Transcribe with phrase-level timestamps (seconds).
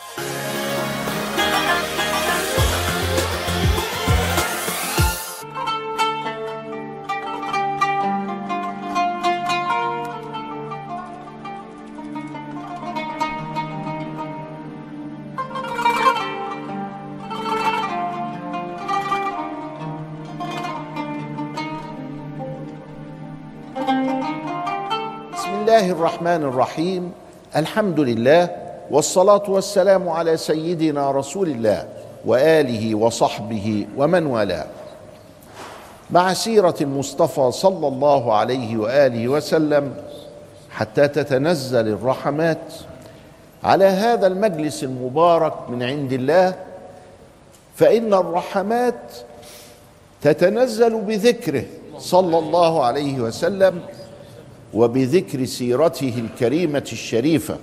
[0.00, 0.16] بسم
[25.60, 27.12] الله الرحمن الرحيم.
[27.56, 31.88] الحمد لله والصلاة والسلام على سيدنا رسول الله
[32.24, 34.66] وآله وصحبه ومن والاه.
[36.10, 39.94] مع سيرة المصطفى صلى الله عليه وآله وسلم
[40.70, 42.72] حتى تتنزل الرحمات
[43.64, 46.54] على هذا المجلس المبارك من عند الله
[47.74, 49.00] فإن الرحمات
[50.22, 51.64] تتنزل بذكره
[51.98, 53.80] صلى الله عليه وسلم
[54.74, 57.56] وبذكر سيرته الكريمة الشريفة.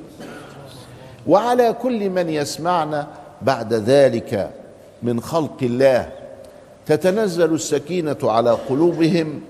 [1.27, 3.07] وعلى كل من يسمعنا
[3.41, 4.51] بعد ذلك
[5.03, 6.09] من خلق الله
[6.85, 9.41] تتنزل السكينة على قلوبهم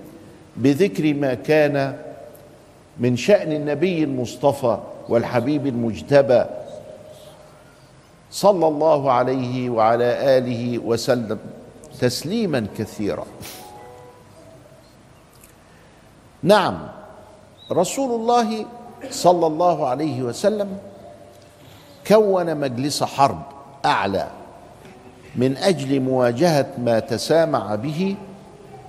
[0.56, 1.96] بذكر ما كان
[2.98, 6.44] من شأن النبي المصطفى والحبيب المجتبى
[8.30, 11.38] صلى الله عليه وعلى آله وسلم
[12.00, 13.26] تسليما كثيرا.
[16.42, 16.88] نعم
[17.72, 18.66] رسول الله
[19.10, 20.78] صلى الله عليه وسلم
[22.08, 23.42] كون مجلس حرب
[23.84, 24.26] أعلى
[25.36, 28.16] من أجل مواجهة ما تسامع به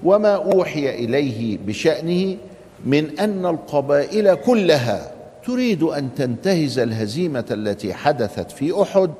[0.03, 2.38] وما أوحي إليه بشأنه
[2.86, 5.11] من أن القبائل كلها
[5.45, 9.11] تريد أن تنتهز الهزيمة التي حدثت في أحد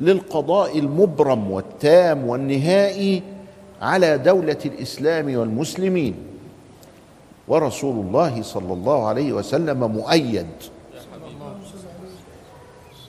[0.00, 3.22] للقضاء المبرم والتام والنهائي
[3.82, 6.14] على دولة الإسلام والمسلمين.
[7.48, 10.46] ورسول الله صلى الله عليه وسلم مؤيد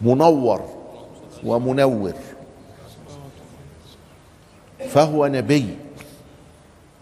[0.01, 0.61] منور
[1.43, 2.13] ومنور.
[4.89, 5.77] فهو نبي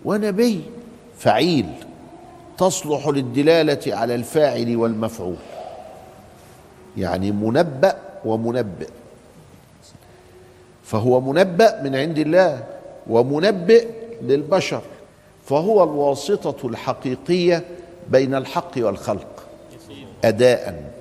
[0.06, 0.64] ونبي
[1.18, 1.70] فعيل
[2.58, 5.36] تصلح للدلالة على الفاعل والمفعول.
[6.98, 7.96] يعني منبأ
[8.26, 8.90] ومنبئ.
[10.84, 12.64] فهو منبأ من عند الله
[13.08, 13.88] ومنبئ
[14.22, 14.82] للبشر.
[15.46, 17.64] فهو الواسطة الحقيقية
[18.10, 19.48] بين الحق والخلق.
[20.24, 20.94] أداء.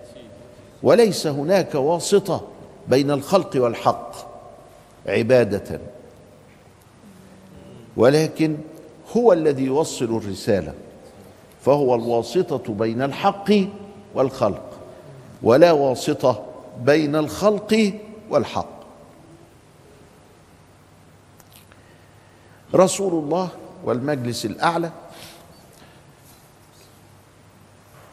[0.82, 2.48] وليس هناك واسطة
[2.88, 4.12] بين الخلق والحق
[5.06, 5.80] عبادة.
[7.96, 8.56] ولكن
[9.16, 10.74] هو الذي يوصل الرسالة
[11.60, 13.50] فهو الواسطة بين الحق
[14.14, 14.78] والخلق
[15.42, 16.44] ولا واسطة
[16.80, 17.92] بين الخلق
[18.30, 18.82] والحق.
[22.74, 23.48] رسول الله
[23.84, 24.90] والمجلس الأعلى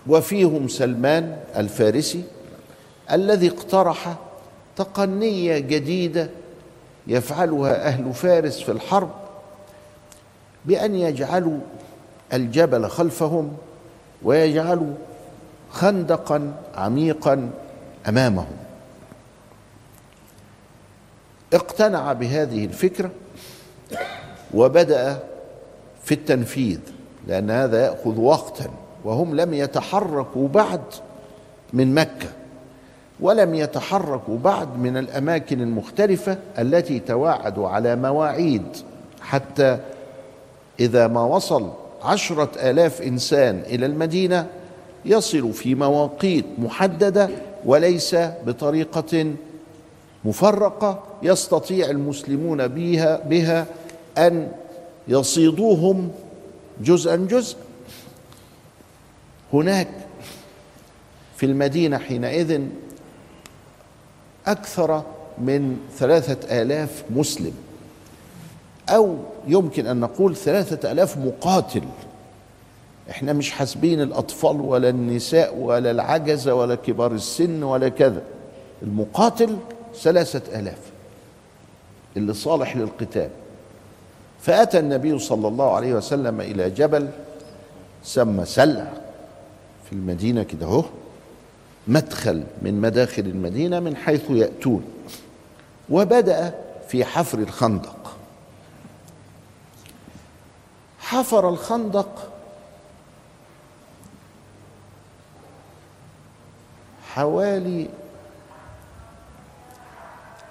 [0.08, 2.24] وفيهم سلمان الفارسي
[3.12, 4.16] الذي اقترح
[4.76, 6.30] تقنية جديدة
[7.08, 9.10] يفعلها أهل فارس في الحرب
[10.66, 11.60] بأن يجعلوا
[12.34, 13.58] الجبل خلفهم
[14.24, 14.94] ويجعلوا
[15.72, 17.52] خندقا عميقا
[18.08, 18.58] أمامهم.
[21.54, 23.12] اقتنع بهذه الفكرة
[24.54, 25.20] وبدأ
[26.04, 26.80] في التنفيذ
[27.28, 28.70] لأن هذا يأخذ وقتا
[29.04, 30.82] وهم لم يتحركوا بعد
[31.74, 32.39] من مكة.
[33.22, 38.64] ولم يتحركوا بعد من الأماكن المختلفة التي تواعدوا على مواعيد.
[39.22, 39.78] حتى
[40.80, 41.72] إذا ما وصل
[42.04, 44.48] عشرة آلاف إنسان إلى المدينة
[45.06, 47.30] يصل في مواقيت محددة
[47.66, 48.16] وليس
[48.46, 49.34] بطريقة
[50.26, 53.66] مفرقة يستطيع المسلمون بها بها
[54.18, 54.52] أن
[55.08, 56.12] يصيدوهم
[56.82, 57.58] جزءا جزء
[59.54, 59.88] هناك
[61.38, 62.62] في المدينة حينئذ
[64.48, 65.04] أكثر
[65.38, 67.54] من ثلاثة آلاف مسلم.
[68.90, 69.18] أو
[69.48, 71.84] يمكن أن نقول ثلاثة آلاف مقاتل.
[73.10, 78.22] إحنا مش حاسبين الأطفال ولا النساء ولا العجزه ولا كبار السن ولا كذا.
[78.84, 79.58] المقاتل
[79.96, 80.80] ثلاثة آلاف.
[82.18, 83.30] اللي صالح للقتال.
[84.42, 87.08] فأتى النبي صلى الله عليه وسلم إلى جبل
[88.04, 88.88] سمى سلع
[89.86, 90.84] في المدينة كده أهو.
[91.90, 94.84] مدخل من مداخل المدينة من حيث يأتون.
[95.90, 96.56] وبدأ
[96.88, 98.18] في حفر الخندق.
[101.00, 102.32] حفر الخندق.
[107.08, 107.90] حوالي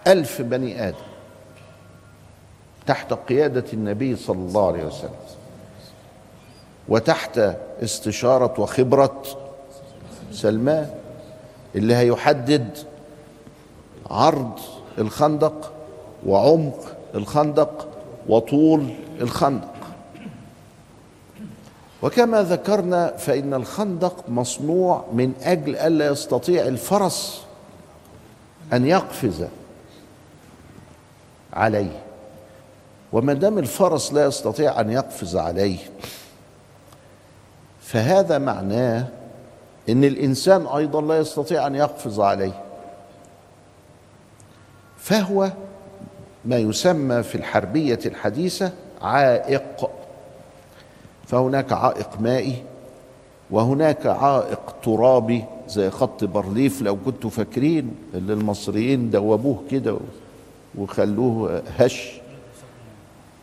[0.07, 0.97] ألف بني آدم.
[2.87, 5.11] تحت قيادة النبي صلى الله عليه وسلم.
[6.89, 7.39] وتحت
[7.83, 9.23] استشارة وخبرة
[10.33, 10.98] سلمان.
[11.75, 12.79] اللي هيحدد
[14.11, 14.53] عرض
[14.99, 15.73] الخندق
[16.27, 17.89] وعمق الخندق
[18.29, 19.75] وطول الخندق.
[22.03, 27.43] وكما ذكرنا فإن الخندق مصنوع من أجل ألا يستطيع الفرس
[28.73, 29.45] أن يقفز
[31.53, 32.01] عليه.
[33.13, 35.79] وما دام الفرس لا يستطيع أن يقفز عليه
[37.83, 39.07] فهذا معناه
[39.89, 42.65] إن الإنسان أيضا لا يستطيع أن يقفز عليه.
[44.97, 45.53] فهو
[46.45, 49.91] ما يسمى في الحربية الحديثة عائق.
[51.27, 52.63] فهناك عائق مائي
[53.51, 59.99] وهناك عائق ترابي زي خط بارليف لو كنتوا فاكرين اللي المصريين دوبوه كده
[60.79, 62.21] وخلوه هش.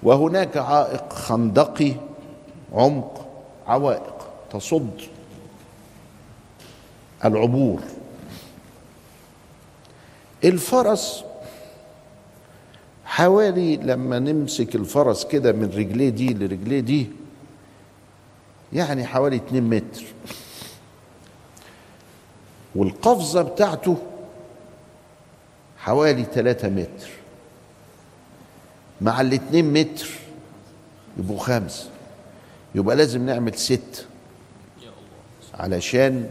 [0.04, 1.94] وهناك عائق خندقي
[2.74, 3.26] عمق
[3.68, 5.02] عوائق تصد.
[7.26, 7.82] العبور.
[10.44, 11.24] الفرس
[13.06, 17.08] حوالي لما نمسك الفرس كده من رجليه دي لرجليه دي
[18.74, 20.04] يعني حوالي 2 متر.
[22.76, 23.98] والقفزة بتاعته
[25.78, 27.10] حوالي 3 متر.
[29.02, 30.10] مع الاتنين متر
[31.18, 31.90] يبقوا خمسة.
[32.76, 34.06] يبقى لازم نعمل ست
[35.54, 36.30] علشان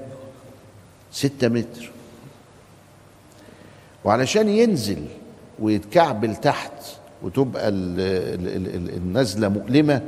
[1.14, 1.90] ستة متر.
[4.05, 5.05] وعلشان ينزل
[5.58, 6.72] ويتكعبل تحت
[7.22, 10.00] وتبقى النزلة مؤلمة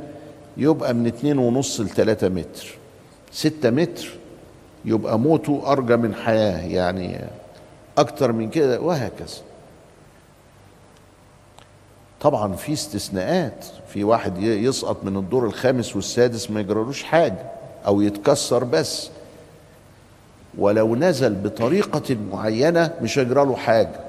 [0.57, 2.77] يبقى من اتنين ونص لتلاتة متر.
[3.31, 4.09] ستة متر
[4.85, 7.19] يبقى موته أرجى من حياة يعني
[7.97, 9.37] أكتر من كده وهكذا.
[12.21, 13.65] طبعا في استثناءات.
[13.93, 17.51] في واحد يسقط من الدور الخامس والسادس ما يجرالوش حاجة
[17.85, 19.09] أو يتكسر بس.
[20.57, 23.99] ولو نزل بطريقة معينة مش هيجرى له حاجة.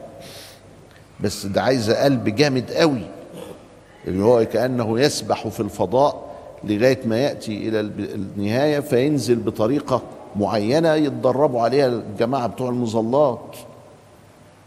[1.21, 3.03] بس ده عايزة قلب جامد قوي.
[4.09, 6.29] اللي هو كأنه يسبح في الفضاء
[6.65, 10.03] لغاية ما يأتي إلى النهاية فينزل بطريقة
[10.37, 13.57] معينة يتدربوا عليها الجماعة بتوع المظلات.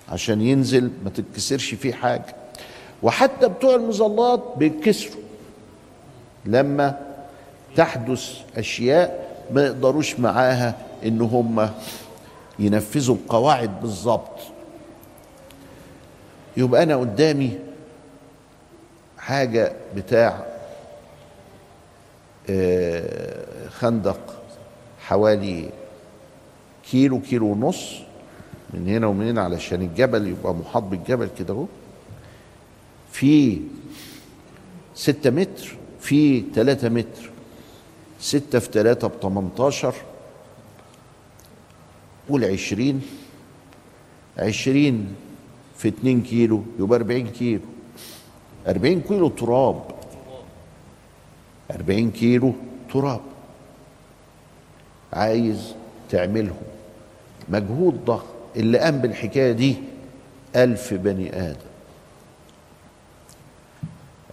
[0.10, 2.36] عشان ينزل ما تتكسرش فيه حاجة.
[3.04, 5.22] وحتى بتوع المظلات بيتكسروا.
[6.46, 6.98] لما
[7.76, 10.76] تحدث أشياء ما يقدروش معاها
[11.06, 11.70] إن هم
[12.60, 14.40] ينفذوا القواعد بالظبط
[16.58, 17.60] يبقى أنا قدامي
[19.18, 20.46] حاجة بتاع
[22.50, 24.42] آه، خندق
[25.00, 25.70] حوالي
[26.92, 27.94] كيلو كيلو ونص
[28.74, 31.66] من هنا ومن هنا علشان الجبل يبقى محاط بالجبل كده أهو.
[33.12, 33.62] في
[34.96, 37.30] ستة متر في تلاتة متر
[38.20, 39.94] ستة في تلاتة بتمنتاشر
[42.30, 43.02] قول عشرين.
[44.38, 45.16] عشرين
[45.78, 47.62] في اتنين كيلو يبقى أربعين كيلو.
[48.68, 49.84] أربعين كيلو تراب.
[51.72, 52.54] أربعين كيلو
[52.94, 53.22] تراب.
[55.14, 55.76] عايز
[56.10, 56.64] تعملهم.
[57.50, 59.76] مجهود ضخم اللي قام بالحكاية دي
[60.56, 61.72] ألف بني آدم.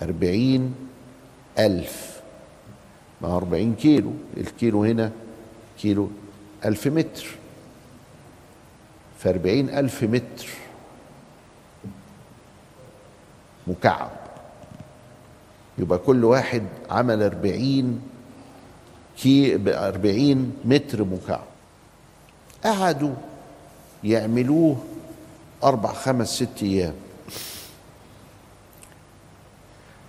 [0.02, 0.74] أربعين
[1.58, 2.20] ألف.
[3.22, 4.12] ما أربعين كيلو.
[4.36, 5.12] الكيلو هنا
[5.80, 6.08] كيلو
[6.64, 7.26] ألف متر.
[9.18, 10.48] في أربعين ألف متر.
[13.66, 14.10] مكعب.
[15.78, 18.02] يبقى كل واحد عمل أربعين
[19.18, 21.44] كي بأربعين متر مكعب.
[22.64, 23.14] قعدوا
[24.04, 24.76] يعملوه
[25.64, 26.94] أربع خمس ست أيام.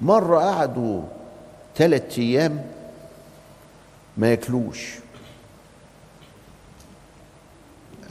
[0.01, 1.01] مرة قعدوا
[1.75, 2.65] ثلاث أيام
[4.17, 4.95] ما ياكلوش.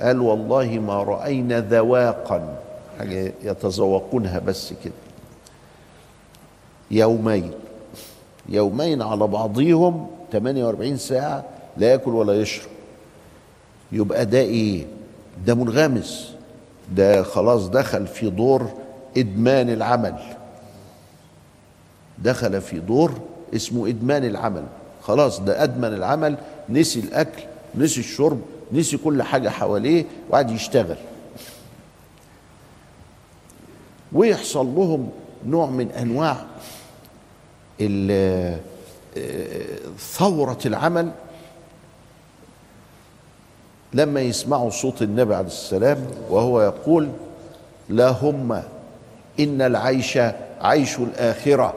[0.01, 2.57] قال والله ما رأينا ذواقا.
[2.99, 4.93] حاجة يتذوقونها بس كده.
[6.91, 7.51] يومين.
[8.49, 11.45] يومين على بعضيهم 48 ساعة
[11.77, 12.71] لا يأكل ولا يشرب.
[13.93, 14.87] يبقى ده إيه؟
[15.47, 16.31] ده منغمس.
[16.97, 18.69] ده خلاص دخل في دور
[19.17, 20.15] إدمان العمل.
[22.19, 23.13] دخل في دور
[23.55, 24.65] اسمه إدمان العمل.
[25.03, 26.37] خلاص ده أدمن العمل.
[26.69, 27.43] نسي الأكل
[27.75, 28.41] نسي الشرب
[28.73, 30.97] نسي كل حاجة حواليه وقعد يشتغل.
[34.13, 35.11] ويحصل لهم
[35.47, 36.37] نوع من أنواع
[39.99, 41.11] ثورة العمل
[43.95, 47.09] لما يسمعوا صوت النبي عليه السلام وهو يقول
[47.89, 48.53] لا هم
[49.41, 50.19] إن العيش
[50.61, 51.75] عيش الآخرة.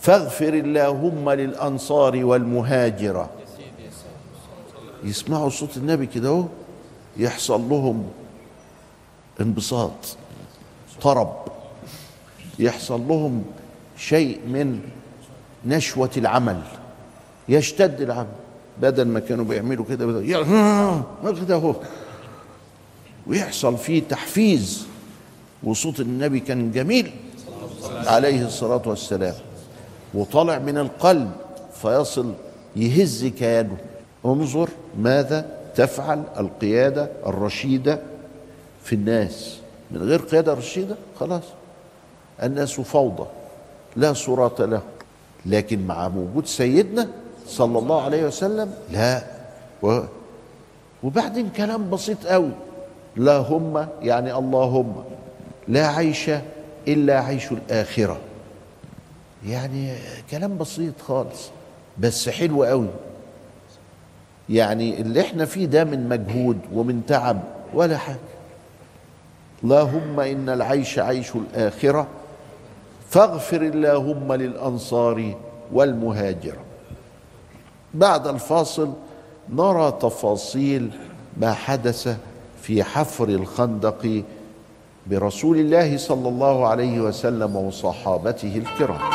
[0.00, 3.30] فاغفر اللهم للأنصار والمهاجرة.
[5.04, 6.44] يسمعوا صوت النبي كده اهو
[7.16, 8.06] يحصل لهم
[9.40, 10.16] انبساط
[11.02, 11.36] طرب.
[12.58, 13.44] يحصل لهم
[13.98, 14.80] شيء من
[15.66, 16.60] نشوة العمل.
[17.48, 18.28] يشتد العمل.
[18.80, 20.22] بدل ما كانوا بيعملوا كده
[21.32, 21.74] كده اهو.
[23.26, 24.86] ويحصل فيه تحفيز.
[25.62, 27.10] وصوت النبي كان جميل
[28.06, 29.34] عليه الصلاة والسلام.
[30.14, 31.32] وطلع من القلب
[31.82, 32.32] فيصل
[32.76, 33.76] يهز كيانه.
[34.26, 38.00] انظر ماذا تفعل القيادة الرشيدة
[38.84, 39.58] في الناس.
[39.90, 41.42] من غير قيادة رشيدة خلاص.
[42.42, 43.26] الناس فوضى
[43.96, 44.82] لا صراط له
[45.46, 47.08] لكن مع وجود سيدنا
[47.46, 49.22] صلى الله عليه وسلم لا.
[49.82, 50.00] و
[51.02, 52.50] وبعدين كلام بسيط قوي.
[53.16, 55.04] لا هم يعني اللهم
[55.68, 56.30] لا عيش
[56.88, 58.18] إلا عيش الآخرة.
[59.46, 59.94] يعني
[60.30, 61.50] كلام بسيط خالص
[61.98, 62.88] بس حلو قوي.
[64.50, 67.40] يعني اللي إحنا فيه ده من مجهود ومن تعب
[67.74, 68.16] ولا حاجة.
[69.64, 72.06] اللهم إن العيش عيش الآخرة
[73.10, 75.34] فاغفر اللهم للأنصار
[75.72, 76.60] والمهاجرة.
[77.94, 78.92] بعد الفاصل
[79.52, 80.90] نرى تفاصيل
[81.36, 82.16] ما حدث
[82.62, 84.22] في حفر الخندق
[85.06, 89.13] برسول الله صلى الله عليه وسلم وصحابته الكرام.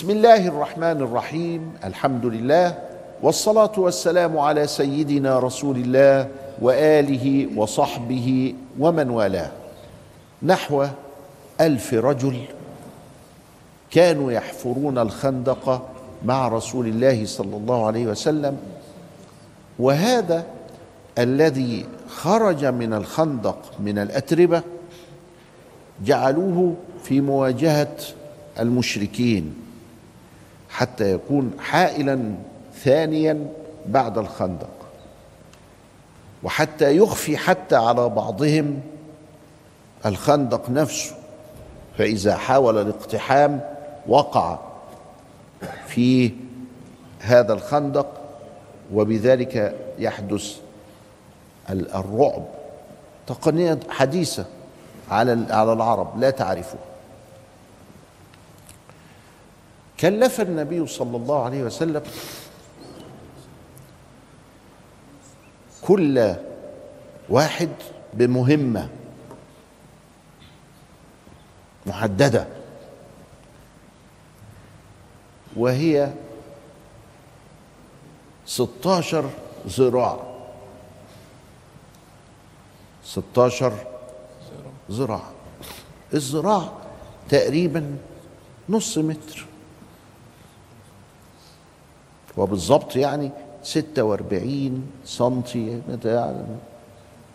[0.00, 2.78] بسم الله الرحمن الرحيم الحمد لله
[3.22, 6.28] والصلاه والسلام على سيدنا رسول الله
[6.62, 9.50] واله وصحبه ومن والاه
[10.42, 10.86] نحو
[11.60, 12.36] الف رجل
[13.90, 15.82] كانوا يحفرون الخندق
[16.24, 18.56] مع رسول الله صلى الله عليه وسلم
[19.78, 20.44] وهذا
[21.18, 24.62] الذي خرج من الخندق من الاتربه
[26.04, 27.96] جعلوه في مواجهه
[28.60, 29.69] المشركين
[30.70, 32.34] حتى يكون حائلا
[32.74, 33.46] ثانيا
[33.86, 34.70] بعد الخندق.
[36.42, 38.80] وحتى يخفي حتى على بعضهم
[40.06, 41.14] الخندق نفسه.
[41.98, 43.60] فإذا حاول الاقتحام
[44.06, 44.58] وقع
[45.86, 46.32] في
[47.20, 48.06] هذا الخندق
[48.94, 50.56] وبذلك يحدث
[51.70, 52.44] الرعب.
[53.26, 54.44] تقنية حديثة
[55.10, 56.80] على على العرب لا تعرفها
[60.00, 62.02] كلف النبي صلى الله عليه وسلم
[65.82, 66.34] كل
[67.28, 67.68] واحد
[68.14, 68.88] بمهمة
[71.86, 72.46] محددة
[75.56, 76.12] وهي
[78.46, 79.30] 16
[79.66, 80.20] ذراع
[83.04, 83.72] 16
[84.90, 85.22] ذراع
[86.14, 86.72] الذراع
[87.28, 87.96] تقريبا
[88.68, 89.49] نص متر.
[92.36, 93.30] وبالضبط يعني
[93.62, 95.80] 46 سنتي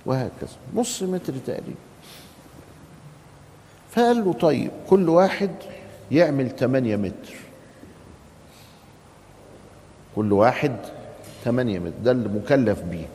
[0.06, 1.75] وهكذا نص متر تقريبا.
[3.92, 5.52] فقال له طيب كل واحد
[6.12, 7.36] يعمل 8 متر.
[10.16, 10.75] كل واحد
[11.44, 13.08] 8 متر ده اللي مكلف بيه.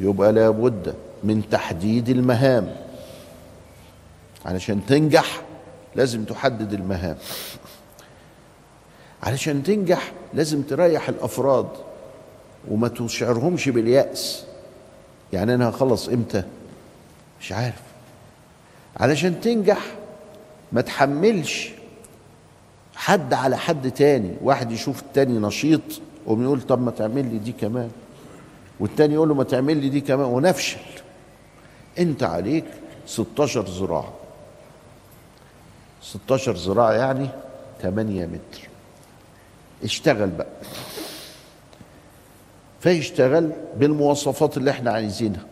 [0.00, 0.94] يبقى لابد
[1.24, 2.76] من تحديد المهام.
[4.46, 5.42] علشان تنجح
[5.96, 7.16] لازم تحدد المهام.
[9.22, 11.68] علشان تنجح لازم تريح الأفراد
[12.70, 14.44] وما تشعرهمش باليأس.
[15.32, 16.42] يعني أنا هخلص إمتى؟
[17.40, 17.82] مش عارف.
[18.96, 19.78] علشان تنجح
[20.72, 21.70] ما تحملش
[22.94, 24.36] حد على حد تاني.
[24.42, 25.80] واحد يشوف التاني نشيط
[26.26, 27.90] ويقول يقول طب ما تعمل لي دي كمان.
[28.80, 30.80] والتاني يقول له ما تعمل لي دي كمان ونفشل.
[31.98, 32.64] أنت عليك
[33.06, 34.08] 16 ذراع
[36.02, 37.28] 16 ذراع يعني
[37.82, 38.69] 8 متر.
[39.84, 40.46] اشتغل بقى.
[42.80, 45.46] فيشتغل بالمواصفات اللي إحنا عايزينها.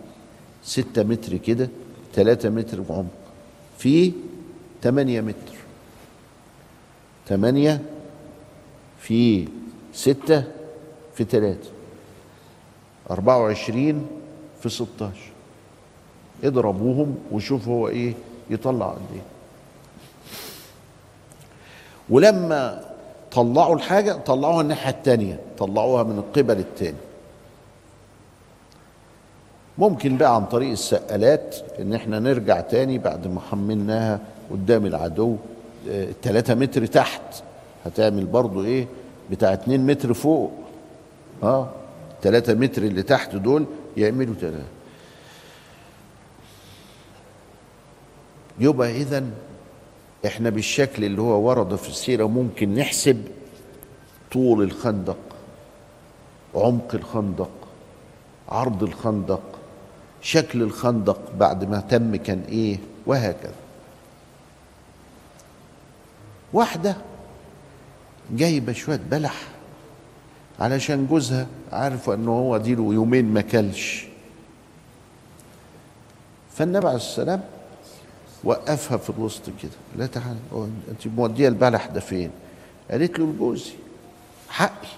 [0.65, 1.69] ستة متر كده
[2.15, 3.07] ثلاثة متر بعمق.
[3.79, 4.13] في
[4.83, 5.55] ثمانية متر.
[7.29, 7.83] ثمانية
[9.01, 9.49] في
[9.95, 10.45] ستة
[11.15, 11.71] في ثلاثة
[13.11, 14.07] أربعة وعشرين
[14.63, 15.31] في ستاشر
[16.45, 18.15] اضربوهم وشوف هو إيه
[18.51, 19.23] يطلع قد إيه.
[22.11, 22.88] ولما
[23.39, 26.97] طلعوا الحاجة طلعوها الناحية التانية طلعوها من القبل التاني.
[29.79, 35.37] ممكن بقى عن طريق السقالات إن إحنا نرجع تاني بعد ما حملناها قدام العدو
[35.87, 37.43] التلاتة متر تحت.
[37.87, 38.87] هتعمل برضو إيه؟
[39.31, 40.53] بتاع اتنين متر فوق.
[41.43, 41.69] آه
[42.23, 43.65] تلاتة متر اللي تحت دول
[43.97, 44.65] يعملوا تلاتة.
[48.61, 49.25] يبقى اذا
[50.27, 53.25] إحنا بالشكل اللي هو ورد في السيرة ممكن نحسب
[54.33, 55.19] طول الخندق
[56.55, 57.51] عمق الخندق
[58.49, 59.43] عرض الخندق
[60.23, 63.55] شكل الخندق بعد ما تم كان إيه وهكذا.
[66.53, 66.97] واحدة
[68.31, 69.35] جايبة شوية بلح
[70.61, 74.07] علشان جوزها عارفه انه هو دي له يومين ما كلش.
[76.55, 77.41] فالنبي عليه السلام
[78.45, 79.71] وقفها في الوسط كده.
[79.97, 80.37] لا تعالى.
[80.91, 82.31] أنت مودية البلح ده فين؟
[82.91, 83.71] قالت له لجوزي
[84.49, 84.89] حقي.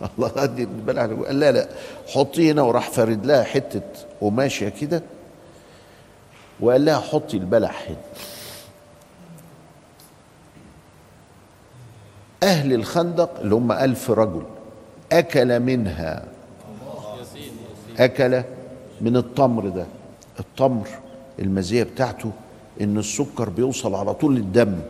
[0.18, 1.68] الله ادي البلح قال لا لا.
[2.08, 2.62] حطيه هنا.
[2.62, 3.82] وراح فرد لها حتة
[4.20, 5.02] قماشة كده.
[6.60, 7.96] وقال لها حطي البلح هنا.
[12.42, 14.42] أهل الخندق اللي هم ألف رجل.
[15.12, 16.24] أكل منها.
[17.98, 18.42] أكل
[19.00, 19.86] من التمر ده.
[20.40, 20.88] التمر
[21.38, 22.32] المزية بتاعته
[22.80, 24.80] إن السكر بيوصل على طول للدم.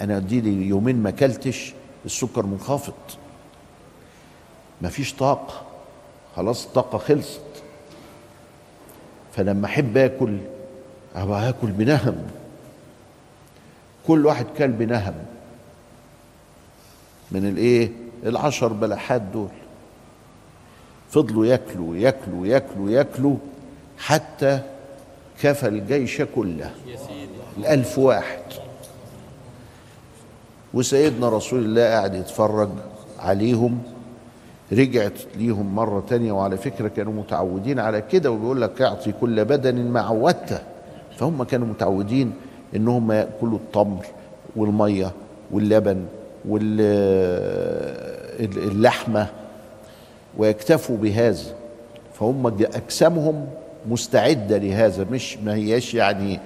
[0.00, 1.72] أنا دي لي يومين ما أكلتش
[2.04, 2.92] السكر منخفض.
[4.82, 5.62] مفيش طاقة.
[6.36, 7.40] خلاص الطاقة خلصت.
[9.32, 10.38] فلما أحب آكل
[11.14, 12.26] أبقى آكل بنهم.
[14.06, 15.14] كل واحد كل بنهم.
[17.30, 17.90] من الإيه؟
[18.26, 19.48] العشر بلحات دول.
[21.10, 23.36] فضلوا ياكلوا ياكلوا ياكلوا ياكلوا
[23.98, 24.62] حتى
[25.42, 26.70] كفى الجيش كله.
[27.58, 28.38] الألف واحد.
[30.74, 32.68] وسيدنا رسول الله قاعد يتفرج
[33.18, 33.82] عليهم.
[34.72, 39.76] رجعت ليهم مرة تانية وعلى فكرة كانوا متعودين على كده وبيقول لك اعطي كل بدن
[39.76, 40.58] ما عودته.
[41.18, 42.32] فهم كانوا متعودين
[42.76, 44.06] إنهم يأكلوا التمر
[44.56, 45.12] والمية
[45.50, 46.06] واللبن
[48.48, 49.26] واللحمة
[50.36, 51.54] ويكتفوا بهذا.
[52.14, 53.46] فهم أجسامهم
[53.88, 56.40] مستعدة لهذا مش ما هياش يعني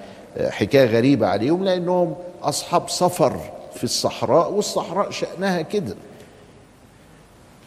[0.49, 3.39] حكاية غريبة عليهم لأنهم أصحاب سفر
[3.75, 5.95] في الصحراء والصحراء شأنها كده.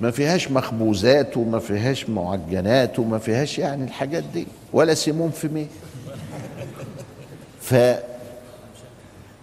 [0.01, 5.66] ما فيهاش مخبوزات وما فيهاش معجنات وما فيهاش يعني الحاجات دي ولا سموم في مية.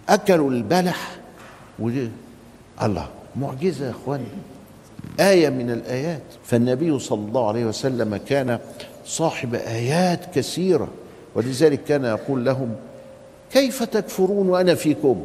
[0.06, 1.10] فأكلوا البلح
[1.78, 2.10] ودي
[2.82, 4.24] الله معجزة يا إخواني.
[5.20, 6.22] آية من الآيات.
[6.44, 8.58] فالنبي صلى الله عليه وسلم كان
[9.06, 10.88] صاحب آيات كثيرة.
[11.34, 12.76] ولذلك كان يقول لهم
[13.52, 15.24] كيف تكفرون وأنا فيكم؟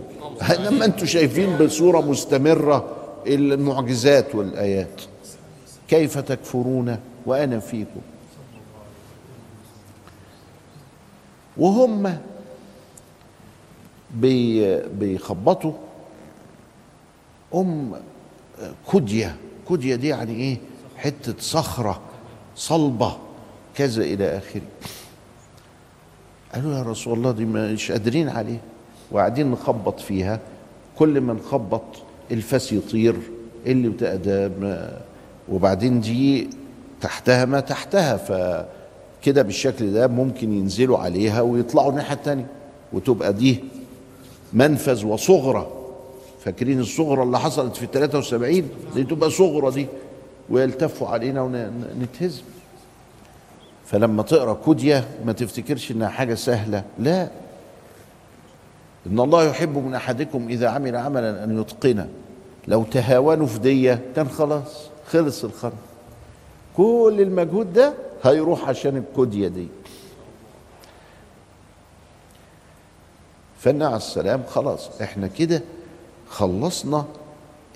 [0.60, 2.96] لما أنتم شايفين بصورة مستمرة
[3.28, 5.02] المعجزات والآيات.
[5.88, 8.02] كيف تكفرون وأنا فيكم؟
[11.58, 12.18] وهم
[14.94, 15.74] بيخبطوا.
[17.56, 17.92] ام
[18.94, 19.36] كديه
[19.70, 20.58] كديه دي يعني إيه؟
[20.98, 22.02] حتة صخرة
[22.56, 23.18] صلبة.
[23.76, 24.62] كذا إلى آخره.
[26.54, 28.60] قالوا يا رسول الله دي مش قادرين عليه
[29.12, 30.40] وقاعدين نخبط فيها.
[30.98, 31.82] كل ما نخبط
[32.32, 33.16] الفاس يطير
[33.66, 34.90] اللي
[35.50, 36.50] وبعدين دي
[37.02, 38.18] تحتها ما تحتها.
[38.18, 42.48] فكده بالشكل ده ممكن ينزلوا عليها ويطلعوا الناحية التانية.
[42.94, 43.60] وتبقى دي
[44.54, 45.68] منفذ وصغرى.
[46.46, 49.88] فاكرين الصغرى اللي حصلت في 73 دي تبقى صغرى دي.
[50.50, 52.42] ويلتفوا علينا ونتهزم
[53.92, 56.84] فلما تقرأ كوديا ما تفتكرش إنها حاجة سهلة.
[57.00, 57.30] لا.
[59.08, 62.10] إن الله يحب من أحدكم إذا عمل عملا أن يتقنه.
[62.68, 65.78] لو تهاونوا في دية كان خلاص خلص الخرم
[66.78, 69.68] كل المجهود ده هيروح عشان الكوديا دي.
[73.66, 75.62] عليه السلام خلاص إحنا كده
[76.30, 77.06] خلصنا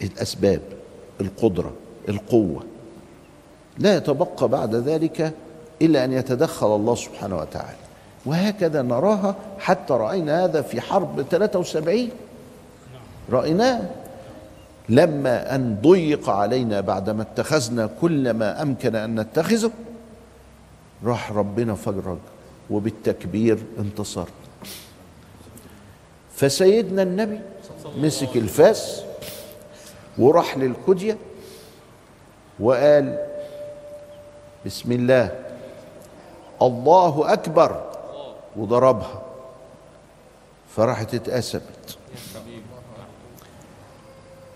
[0.02, 0.62] الأسباب
[1.22, 1.74] القدرة
[2.10, 2.64] القوة.
[3.78, 5.34] لا يتبقى بعد ذلك
[5.84, 7.78] الا أن يتدخل الله سبحانه وتعالى.
[8.26, 12.10] وهكذا نراها حتى رأينا هذا في حرب 73
[13.32, 13.82] رايناه
[14.90, 19.72] لما أن ضيق علينا بعدما اتخذنا كل ما أمكن أن نتخذه
[21.06, 22.18] راح ربنا فرج
[22.70, 24.28] وبالتكبير انتصر.
[26.36, 27.40] فسيدنا النبي
[27.98, 29.04] مسك الفاس
[30.18, 31.18] وراح للكدية
[32.60, 33.18] وقال
[34.66, 35.43] بسم الله
[36.64, 37.84] الله أكبر.
[38.56, 39.22] وضربها.
[40.76, 41.98] فراحت اتقسمت.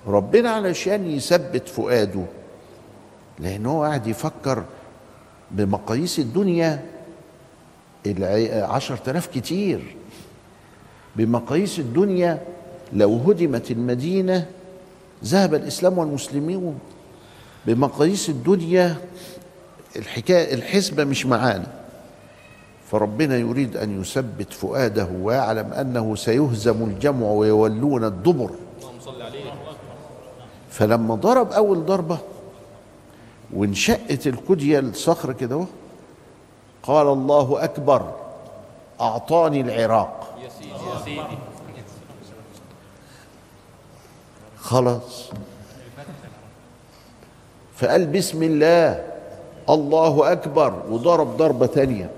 [0.07, 2.25] ربنا علشان يثبت فؤاده
[3.39, 4.63] لأن هو قاعد يفكر
[5.51, 6.85] بمقاييس الدنيا
[8.51, 9.95] عشر تلاف كتير.
[11.15, 12.41] بمقاييس الدنيا
[12.93, 14.45] لو هدمت المدينة
[15.23, 16.79] ذهب الإسلام والمسلمون.
[17.65, 18.95] بمقاييس الدنيا
[19.95, 21.86] الحكاية الحسبة مش معانا.
[22.91, 28.49] فربنا يريد أن يثبت فؤاده ويعلم أنه سيهزم الجمع ويولون الدبر.
[30.69, 32.17] فلما ضرب أول ضربة
[33.53, 35.65] وانشقت الكدية الصخر كده
[36.83, 38.13] قال الله أكبر
[39.01, 40.37] أعطاني العراق.
[44.59, 45.29] خلاص.
[47.75, 49.03] فقال بسم الله
[49.69, 52.11] الله أكبر وضرب ضربة ثانية.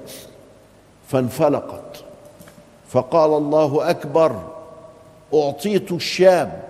[1.09, 2.03] فانفلقت.
[2.89, 4.41] فقال الله أكبر
[5.33, 6.61] أعطيت الشام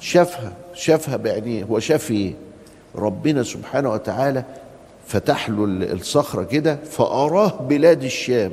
[0.00, 2.34] شافها شافها بعينيه هو شاف إيه؟
[2.94, 4.44] ربنا سبحانه وتعالى
[5.06, 8.52] فتح له الصخرة كده فأراه بلاد الشام.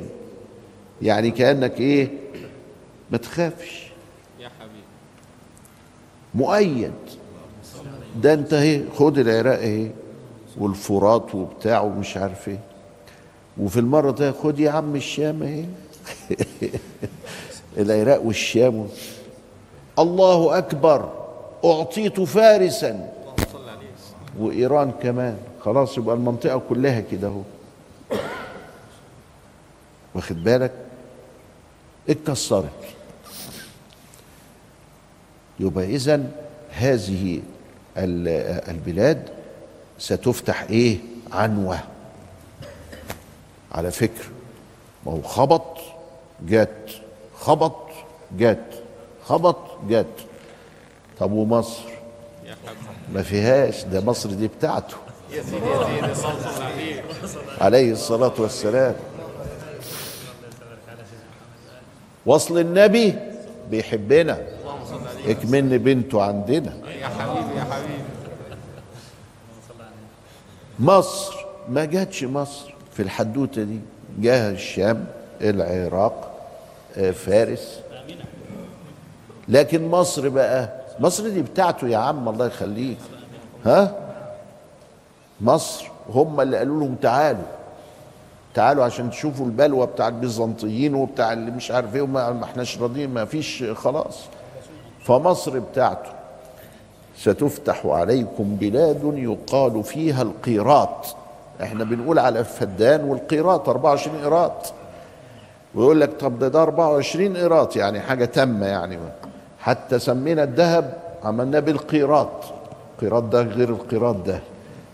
[1.02, 2.08] يعني كأنك إيه؟
[3.10, 3.86] ما تخافش.
[4.40, 4.84] يا حبيبي.
[6.34, 6.92] مؤيد.
[8.16, 9.90] ده أنت اهي خد العراق اهي
[10.58, 12.58] والفرات وبتاع ومش عارف إيه.
[13.60, 15.64] وفي المرة ده خد يا عم الشام اهي.
[17.78, 18.88] العراق والشام.
[19.98, 21.12] الله أكبر.
[21.64, 23.12] أعطيت فارسا.
[24.38, 25.36] وإيران كمان.
[25.60, 27.42] خلاص يبقى المنطقة كلها كده اهو.
[30.14, 30.72] واخد بالك؟
[32.08, 32.70] اتكسرت.
[35.60, 36.30] يبقى اذا
[36.70, 37.40] هذه
[37.96, 39.28] ال- البلاد
[39.98, 40.98] ستفتح إيه؟
[41.32, 41.78] عنوة.
[43.72, 44.24] على فكره
[45.06, 45.78] ما هو خبط
[46.46, 47.00] جت.
[47.40, 47.76] خبط
[48.38, 48.82] جت.
[49.24, 49.56] خبط
[49.88, 50.26] جت.
[51.18, 51.82] طب ومصر؟
[53.14, 53.84] ما فيهاش.
[53.84, 54.96] ده مصر دي بتاعته.
[57.60, 58.94] عليه الصلاة والسلام.
[62.26, 63.14] وصل النبي
[63.70, 64.46] بيحبنا.
[65.26, 66.76] اكمن بنته عندنا.
[67.00, 68.02] يا حبيبي يا حبيبي
[70.78, 71.46] مصر.
[71.68, 72.75] ما جاتش مصر.
[72.96, 73.80] في الحدوتة دي
[74.18, 75.04] جاها الشام
[75.40, 76.32] العراق
[76.96, 77.80] آه، فارس.
[79.48, 80.68] لكن مصر بقى
[81.00, 82.98] مصر دي بتاعته يا عم الله يخليك.
[83.64, 83.94] ها؟
[85.40, 87.42] مصر هم اللي قالوا لهم تعالوا.
[88.54, 93.10] تعالوا عشان تشوفوا البلوى بتاع البيزنطيين وبتاع اللي مش عارف إيه وما ما احناش راضيين
[93.10, 94.18] ما فيش خلاص.
[95.02, 96.10] فمصر بتاعته.
[97.18, 101.16] ستفتح عليكم بلاد يقال فيها القيراط.
[101.62, 104.72] إحنا بنقول على الفدان والقيراط 24 قيراط.
[105.74, 108.98] ويقول لك طب ده ده 24 قيراط يعني حاجة تامة يعني.
[109.60, 112.44] حتى سمينا الذهب عملناه بالقيراط.
[112.94, 114.40] القيراط ده غير القيراط ده.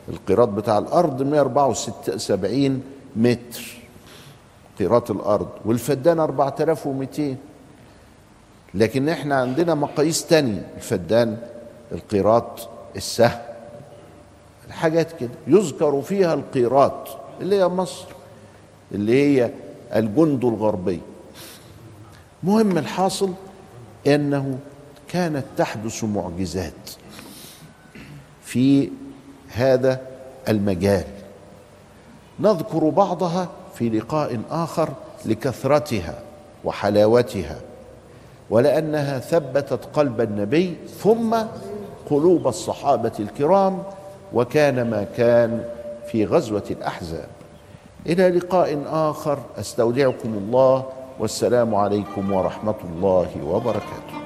[0.09, 2.83] القيراط بتاع الأرض 174
[3.17, 3.63] متر.
[4.79, 5.49] قيراط الأرض.
[5.65, 7.37] والفدان 4200
[8.75, 10.67] لكن إحنا عندنا مقاييس تانية.
[10.77, 11.37] الفدان
[11.93, 13.39] القيراط السهم.
[14.73, 15.31] الحاجات كده.
[15.47, 17.09] يذكر فيها القيراط
[17.41, 18.05] اللي هي مصر
[18.93, 19.51] اللي هي
[19.95, 21.01] الجند الغربي.
[22.43, 23.31] مهم الحاصل
[24.07, 24.59] إنه
[25.09, 26.91] كانت تحدث معجزات
[28.43, 28.91] في
[29.49, 30.01] هذا
[30.49, 31.05] المجال.
[32.41, 34.89] نذكر بعضها في لقاء آخر
[35.25, 36.23] لكثرتها
[36.65, 37.61] وحلاوتها
[38.51, 41.37] ولأنها ثبتت قلب النبي ثم
[42.11, 43.83] قلوب الصحابة الكرام
[44.35, 45.65] وكان ما كان
[46.07, 47.29] في غزوة الأحزاب.
[48.07, 50.85] إلى لقاء آخر أستودعكم الله
[51.19, 54.22] والسلام عليكم ورحمة الله وبركاته.